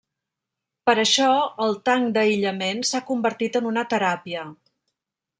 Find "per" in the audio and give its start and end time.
0.89-0.93